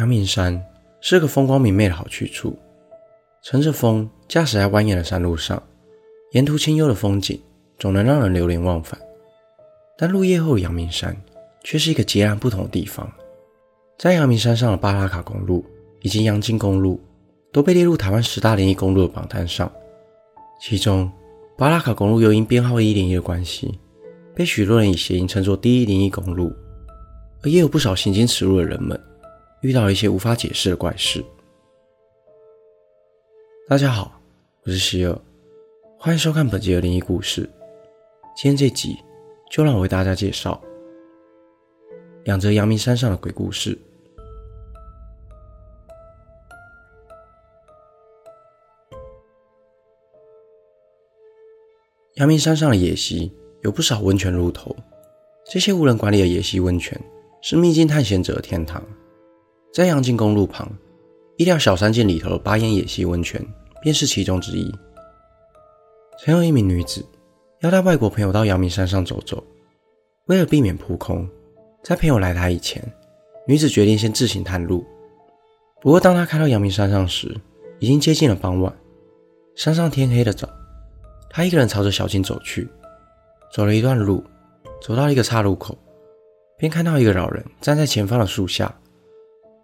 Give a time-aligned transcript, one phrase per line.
[0.00, 0.58] 阳明山
[1.02, 2.58] 是个风光明媚的好去处，
[3.42, 5.62] 乘着风驾驶在蜿蜒的山路上，
[6.32, 7.38] 沿途清幽的风景
[7.78, 8.98] 总能让人流连忘返。
[9.98, 11.14] 但入夜后的阳明山
[11.62, 13.12] 却是一个截然不同的地方。
[13.98, 15.62] 在阳明山上的巴拉卡公路
[16.00, 16.98] 以及阳金公路
[17.52, 19.70] 都被列入台湾十大灵异公路的榜单上，
[20.62, 21.12] 其中
[21.58, 23.78] 巴拉卡公路又因编号一零一的关系，
[24.34, 26.50] 被许多人以谐音称作第一灵异公路，
[27.42, 28.98] 而也有不少行经此路的人们。
[29.60, 31.22] 遇到了一些无法解释的怪事。
[33.68, 34.18] 大家好，
[34.62, 35.18] 我是希尔，
[35.98, 37.42] 欢迎收看本集的灵异故事。
[38.34, 38.96] 今天这集
[39.50, 40.58] 就让我为大家介绍
[42.24, 43.78] 两则阳明山上的鬼故事。
[52.14, 54.74] 阳明山上的野溪有不少温泉入头，
[55.44, 56.98] 这些无人管理的野溪温泉
[57.42, 58.82] 是秘境探险者的天堂。
[59.72, 60.68] 在阳金公路旁，
[61.36, 63.40] 一条小山径里头的八烟野溪温泉
[63.80, 64.68] 便是其中之一。
[66.18, 67.06] 曾有一名女子
[67.60, 69.42] 要带外国朋友到阳明山上走走，
[70.26, 71.28] 为了避免扑空，
[71.84, 72.82] 在朋友来台以前，
[73.46, 74.84] 女子决定先自行探路。
[75.80, 77.32] 不过，当她开到阳明山上时，
[77.78, 78.76] 已经接近了傍晚，
[79.54, 80.48] 山上天黑的早。
[81.30, 82.68] 她一个人朝着小径走去，
[83.52, 84.24] 走了一段路，
[84.82, 85.78] 走到一个岔路口，
[86.58, 88.74] 便看到一个老人站在前方的树下。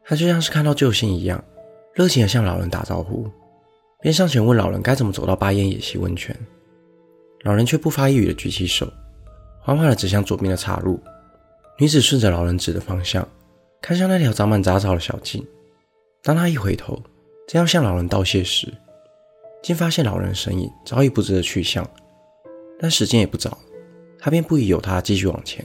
[0.08, 1.42] 他就像是看到救星一样，
[1.92, 3.28] 热情地向老人打招呼，
[4.00, 6.34] 便上前问老人该怎么走到八烟野溪温泉。
[7.42, 8.88] 老人却不发一语地举起手，
[9.60, 11.00] 缓缓地指向左边的岔路。
[11.78, 13.26] 女子顺着老人指的方向，
[13.82, 15.44] 看向那条长满杂草的小径。
[16.22, 17.02] 当她一回头，
[17.48, 18.72] 正要向老人道谢时，
[19.60, 21.84] 竟发现老人的身影早已不知了去向。
[22.78, 23.58] 但时间也不早，
[24.20, 25.64] 她便不疑有他，继续往前。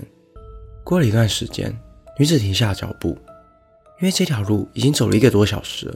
[0.83, 1.71] 过了一段时间，
[2.17, 3.15] 女子停下脚步。
[4.01, 5.95] 因为这条路已经走了一个多小时了，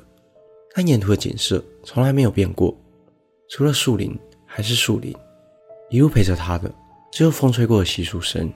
[0.75, 2.75] 但沿途的景色从来没有变过，
[3.50, 5.11] 除了树林还是树林，
[5.89, 6.71] 一路陪着他的
[7.11, 8.54] 只有风吹过的窸窣声，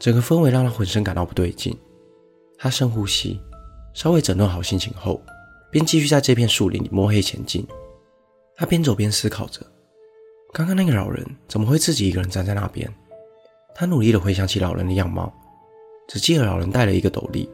[0.00, 1.72] 整个氛围让他浑身感到不对劲。
[2.58, 3.40] 他深呼吸，
[3.92, 5.22] 稍微整顿好心情后，
[5.70, 7.64] 便继续在这片树林里摸黑前进。
[8.56, 9.60] 他边走边思考着，
[10.52, 12.92] 刚刚那个老人怎么会自己一个人站在那边？
[13.72, 15.32] 他努力地回想起老人的样貌，
[16.08, 17.48] 只记得老人戴了一个斗笠。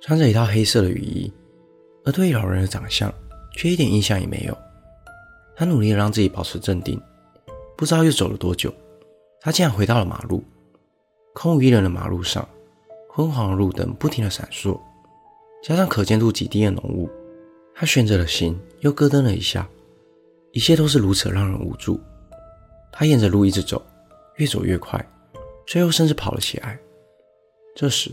[0.00, 1.32] 穿着一套黑色的雨衣，
[2.04, 3.12] 而对于老人的长相
[3.52, 4.56] 却一点印象也没有。
[5.56, 7.00] 他努力让自己保持镇定，
[7.76, 8.72] 不知道又走了多久，
[9.40, 10.44] 他竟然回到了马路。
[11.34, 12.46] 空无一人的马路上，
[13.10, 14.78] 昏黄的路灯不停的闪烁，
[15.62, 17.10] 加上可见度极低的浓雾，
[17.74, 19.68] 他悬着的心又咯噔了一下。
[20.52, 22.00] 一切都是如此让人无助。
[22.90, 23.84] 他沿着路一直走，
[24.36, 25.06] 越走越快，
[25.66, 26.78] 最后甚至跑了起来。
[27.74, 28.10] 这时，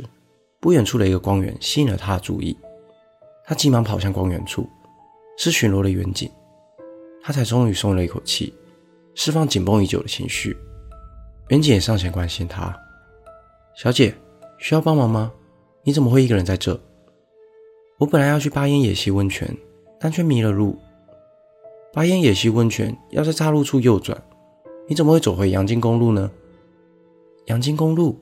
[0.63, 2.57] 不远处的一个光源吸引了他的注意，
[3.43, 4.65] 他急忙跑向光源处，
[5.37, 6.31] 是巡逻的远景，
[7.21, 8.53] 他才终于松了一口气，
[9.13, 10.55] 释放紧绷已久的情绪。
[11.49, 12.73] 远景也上前关心他
[13.75, 14.15] ：“小姐，
[14.57, 15.33] 需要帮忙吗？
[15.83, 16.79] 你怎么会一个人在这
[17.99, 19.53] ？”“我本来要去八烟野溪温泉，
[19.99, 20.79] 但却迷了路。
[21.91, 24.17] 八烟野溪温泉要在岔路处右转，
[24.87, 26.31] 你怎么会走回阳金公路呢
[27.47, 28.17] ？”“阳金公路。”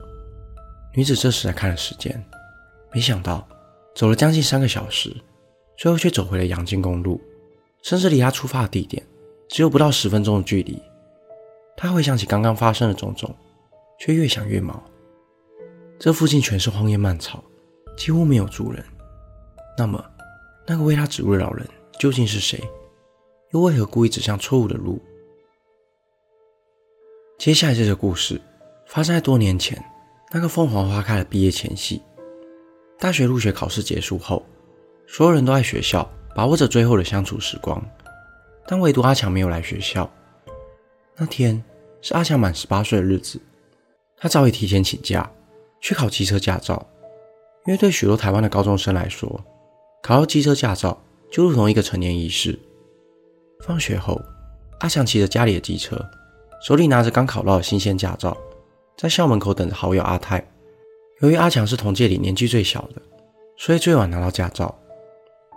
[0.94, 2.22] 女子这时才看了时间，
[2.92, 3.46] 没想到
[3.94, 5.14] 走了将近三个小时，
[5.78, 7.20] 最后却走回了阳金公路，
[7.82, 9.02] 甚至离她出发的地点
[9.48, 10.80] 只有不到十分钟的距离。
[11.76, 13.34] 她回想起刚刚发生的种种，
[13.98, 14.82] 却越想越毛。
[15.98, 17.42] 这附近全是荒烟蔓草，
[17.96, 18.84] 几乎没有住人。
[19.78, 20.04] 那么，
[20.66, 21.66] 那个为她指路的老人
[21.98, 22.62] 究竟是谁？
[23.52, 25.00] 又为何故意指向错误的路？
[27.38, 28.40] 接下来这个故事
[28.86, 29.82] 发生在多年前。
[30.34, 32.00] 那个凤凰花开的毕业前夕，
[32.98, 34.42] 大学入学考试结束后，
[35.06, 37.84] 所有人都在学校把握着最后的相处时光，
[38.66, 40.10] 但唯独阿强没有来学校。
[41.16, 41.62] 那天
[42.00, 43.38] 是阿强满十八岁的日子，
[44.16, 45.30] 他早已提前请假
[45.82, 46.86] 去考机车驾照，
[47.66, 49.44] 因为对许多台湾的高中生来说，
[50.02, 50.98] 考到机车驾照
[51.30, 52.58] 就如同一个成年仪式。
[53.66, 54.18] 放学后，
[54.80, 56.02] 阿强骑着家里的机车，
[56.62, 58.34] 手里拿着刚考到的新鲜驾照。
[58.96, 60.46] 在校门口等着好友阿泰。
[61.20, 63.02] 由于阿强是同届里年纪最小的，
[63.56, 64.76] 所以最晚拿到驾照。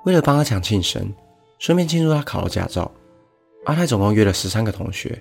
[0.05, 1.11] 为了帮阿强庆生，
[1.57, 2.91] 顺便庆祝他考了驾照，
[3.65, 5.19] 阿泰总共约了十三个同学，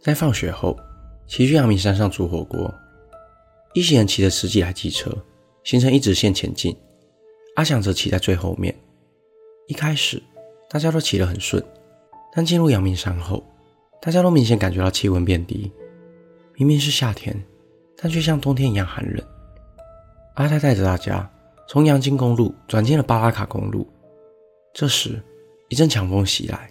[0.00, 0.76] 在放学后
[1.26, 2.72] 骑去阳明山上煮火锅。
[3.72, 5.10] 一行人骑着十几台机车，
[5.64, 6.76] 形成一直线前进。
[7.54, 8.74] 阿强则骑在最后面。
[9.66, 10.22] 一开始
[10.68, 11.64] 大家都骑得很顺，
[12.34, 13.42] 但进入阳明山后，
[14.02, 15.72] 大家都明显感觉到气温变低。
[16.54, 17.42] 明明是夏天。
[17.96, 19.26] 但却像冬天一样寒冷。
[20.34, 21.28] 阿泰带着大家
[21.66, 23.86] 从阳金公路转进了巴拉卡公路。
[24.74, 25.22] 这时，
[25.68, 26.70] 一阵强风袭来，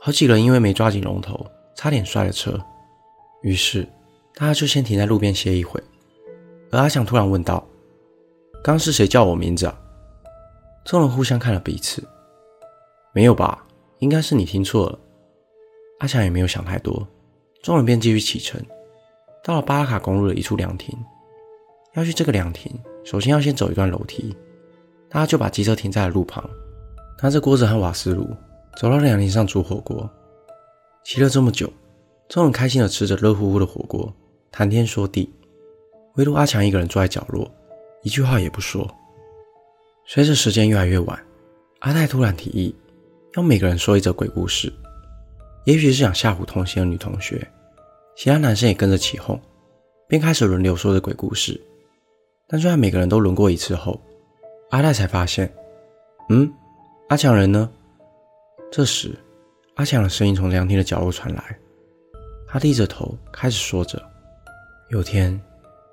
[0.00, 2.58] 好几人因为没抓紧龙头，差点摔了车。
[3.42, 3.86] 于是，
[4.34, 5.82] 大家就先停在路边歇一会。
[6.70, 7.64] 而阿强突然问道
[8.64, 9.78] ：“刚是谁叫我名字啊？”
[10.84, 12.02] 众人互相看了彼此，
[13.12, 13.64] 没有吧？
[13.98, 14.98] 应该是你听错了。
[16.00, 17.06] 阿强也没有想太多，
[17.62, 18.60] 众人便继续启程，
[19.46, 20.92] 到了巴拉卡公路的一处凉亭。
[21.94, 24.36] 要去这个凉亭，首先要先走一段楼梯，
[25.08, 26.44] 大家就把机车停在了路旁，
[27.22, 28.28] 拿着锅子和瓦斯炉，
[28.76, 30.10] 走到凉亭上煮火锅。
[31.04, 31.72] 骑了这么久，
[32.28, 34.12] 众人开心的吃着热乎乎的火锅，
[34.50, 35.32] 谈天说地，
[36.16, 37.48] 唯独阿强一个人坐在角落，
[38.02, 38.92] 一句话也不说。
[40.06, 41.16] 随着时间越来越晚，
[41.78, 42.74] 阿泰突然提议，
[43.36, 44.72] 要每个人说一则鬼故事，
[45.66, 47.48] 也许是想吓唬同行的女同学，
[48.16, 49.38] 其他男生也跟着起哄，
[50.08, 51.60] 便开始轮流说着鬼故事。
[52.48, 54.00] 但就在每个人都轮过一次后，
[54.70, 55.52] 阿泰才发现，
[56.30, 56.50] 嗯，
[57.10, 57.70] 阿强人呢？
[58.72, 59.14] 这时，
[59.74, 61.58] 阿强的声音从凉亭的角落传来，
[62.48, 64.02] 他低着头开始说着
[64.88, 65.38] ：“有天，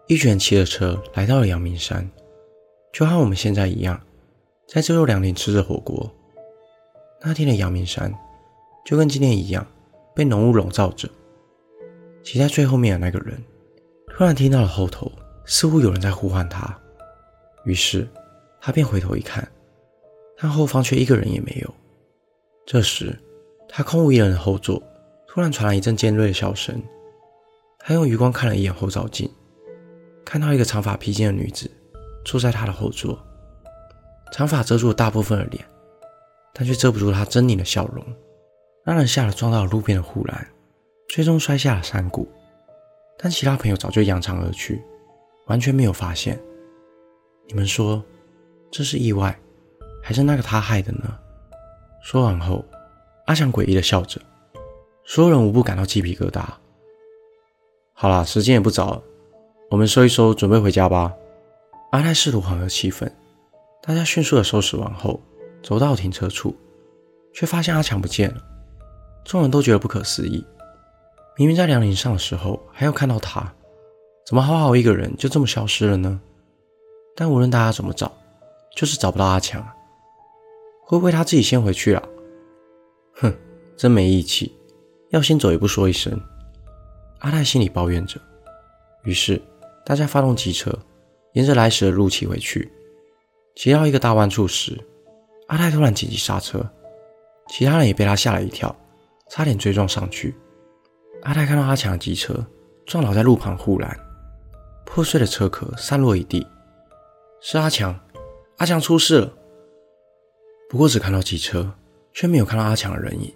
[0.07, 2.09] 一群人骑着车来到了阳明山，
[2.93, 4.01] 就和我们现在一样，
[4.65, 6.09] 在这座凉亭吃着火锅。
[7.21, 8.13] 那天的阳明山，
[8.85, 9.67] 就跟今天一样，
[10.15, 11.09] 被浓雾笼罩着。
[12.23, 13.43] 骑在最后面的那个人，
[14.07, 15.11] 突然听到了后头。”
[15.45, 16.73] 似乎有人在呼唤他，
[17.65, 18.07] 于是
[18.61, 19.45] 他便回头一看，
[20.37, 21.73] 但后方却一个人也没有。
[22.65, 23.13] 这时，
[23.67, 24.81] 他空无一人的后座
[25.27, 26.81] 突然传来一阵尖锐的笑声。
[27.77, 29.29] 他用余光看了一眼后照镜，
[30.23, 31.69] 看到一个长发披肩的女子
[32.23, 33.21] 坐在他的后座，
[34.31, 35.61] 长发遮住了大部分的脸，
[36.53, 38.01] 但却遮不住她狰狞的笑容，
[38.85, 40.47] 让人吓得撞到了路边的护栏，
[41.13, 42.27] 最终摔下了山谷。
[43.19, 44.81] 但其他朋友早就扬长而去。
[45.45, 46.41] 完全没有发现，
[47.47, 48.03] 你们说
[48.71, 49.37] 这是意外，
[50.01, 51.19] 还是那个他害的呢？
[52.01, 52.65] 说完后，
[53.27, 54.19] 阿强诡异的笑着，
[55.03, 56.43] 所有人无不感到鸡皮疙瘩。
[57.93, 59.03] 好啦，时间也不早了，
[59.69, 61.13] 我们收一收，准备回家吧。
[61.91, 63.07] 阿泰试图缓和气氛，
[63.83, 65.21] 大家迅速的收拾完后，
[65.61, 66.55] 走到停车处，
[67.33, 68.41] 却发现阿强不见了。
[69.25, 70.43] 众人都觉得不可思议，
[71.35, 73.53] 明明在凉亭上的时候还有看到他。
[74.25, 76.21] 怎么好好一个人就这么消失了呢？
[77.15, 78.11] 但无论大家怎么找，
[78.75, 79.61] 就是找不到阿强。
[80.85, 82.03] 会不会他自己先回去啊？
[83.15, 83.33] 哼，
[83.75, 84.53] 真没义气，
[85.09, 86.19] 要先走也不说一声。
[87.19, 88.19] 阿泰心里抱怨着。
[89.03, 89.41] 于是
[89.85, 90.71] 大家发动机车，
[91.33, 92.71] 沿着来时的路骑回去。
[93.55, 94.79] 骑到一个大弯处时，
[95.47, 96.65] 阿泰突然紧急刹车，
[97.49, 98.73] 其他人也被他吓了一跳，
[99.29, 100.33] 差点追撞上去。
[101.23, 102.45] 阿泰看到阿强的机车
[102.85, 103.97] 撞倒在路旁护栏。
[104.85, 106.45] 破碎的车壳散落一地，
[107.41, 107.97] 是阿强，
[108.57, 109.33] 阿强出事了。
[110.69, 111.73] 不过只看到机车，
[112.13, 113.33] 却没有看到阿强的人影，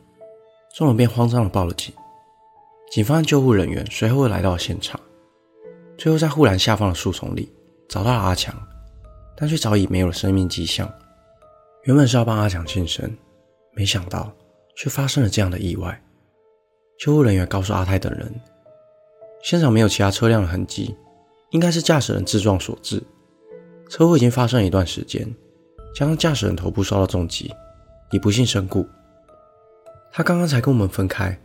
[0.75, 1.93] 众人便慌张地报了警。
[2.91, 4.99] 警方和救护人员随后来到了现场，
[5.97, 7.51] 最后在护栏下方的树丛里
[7.89, 8.53] 找到了阿强，
[9.35, 10.87] 但却早已没有了生命迹象。
[11.83, 13.09] 原本是要帮阿强庆生，
[13.71, 14.31] 没想到
[14.75, 15.99] 却发生了这样的意外。
[16.97, 18.33] 救护人员告诉阿泰等人，
[19.43, 20.95] 现场没有其他车辆的痕迹。
[21.51, 23.01] 应该是驾驶人自撞所致。
[23.87, 25.25] 车祸已经发生一段时间，
[25.95, 27.53] 加上驾驶人头部受到重击，
[28.11, 28.85] 已不幸身故。
[30.11, 31.39] 他刚刚才跟我们分开，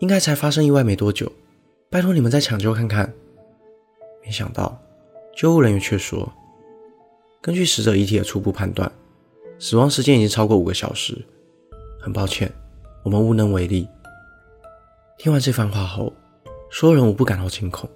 [0.00, 1.30] 应该才发生意外没多久。
[1.88, 3.14] 拜托你们再抢救看看。
[4.24, 4.76] 没想到，
[5.36, 6.32] 救护人员却说，
[7.40, 8.90] 根据死者遗体的初步判断，
[9.60, 11.24] 死亡时间已经超过五个小时。
[12.00, 12.50] 很抱歉，
[13.04, 13.88] 我们无能为力。
[15.16, 16.12] 听完这番话后，
[16.70, 17.88] 所有人无不感到惊恐。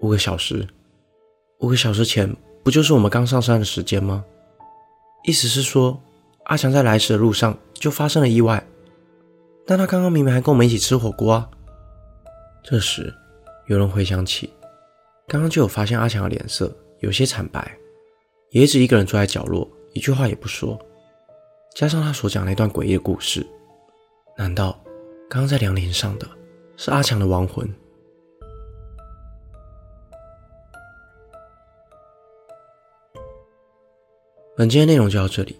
[0.00, 0.66] 五个小时，
[1.58, 4.24] 五个小时前不就是我们刚上山的时间吗？
[5.24, 5.98] 意思是说，
[6.44, 8.62] 阿强在来时的路上就发生了意外，
[9.66, 11.48] 但他刚刚明明还跟我们一起吃火锅啊。
[12.64, 13.14] 这时，
[13.68, 14.52] 有人回想起，
[15.28, 17.76] 刚刚就有发现阿强的脸色有些惨白，
[18.50, 20.78] 也一直一个人坐在角落，一句话也不说。
[21.74, 23.46] 加上他所讲那段诡异的故事，
[24.36, 24.78] 难道
[25.32, 26.28] 刚在凉亭上的
[26.76, 27.72] 是阿强的亡魂？
[34.56, 35.54] 本期的内容就到这里。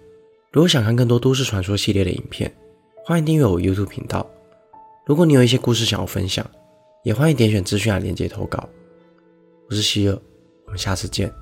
[0.50, 2.52] 如果想看更多都市传说系列的影片，
[3.04, 4.28] 欢迎订阅我 YouTube 频道。
[5.06, 6.44] 如果你有一些故事想要分享，
[7.04, 8.68] 也欢迎点选资讯栏链接投稿。
[9.68, 10.18] 我是希尔，
[10.64, 11.32] 我们下次见。